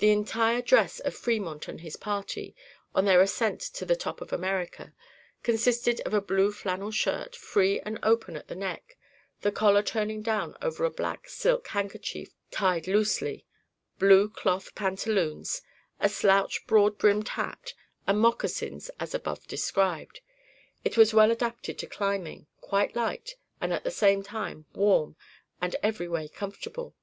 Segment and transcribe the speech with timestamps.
[0.00, 2.54] The entire dress of Fremont and his party,
[2.94, 4.92] on their ascent to the 'top of America,'
[5.42, 8.98] consisted of a blue flannel shirt, free and open at the neck,
[9.40, 13.46] the collar turning down over a black silk handkerchief tied loosely,
[13.98, 15.62] blue cloth pantaloons,
[16.00, 17.72] a slouched broad brimmed hat,
[18.06, 20.20] and moccasins as above described.
[20.84, 25.16] It was well adapted to climbing quite light, and at the same time warm,
[25.62, 26.94] and every way comfortable.